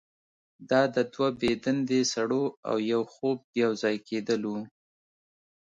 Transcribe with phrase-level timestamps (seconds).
[0.69, 4.61] دا د دوه بې دندې سړو او یو خوب یوځای کیدل وو